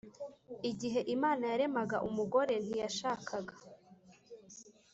[0.71, 3.55] igihe Imana yaremaga umugore ntiyashakaga